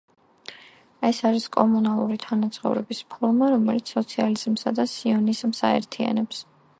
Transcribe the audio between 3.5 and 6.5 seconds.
რომელიც სოციალიზმსა და სიონიზმს აერთიანებს.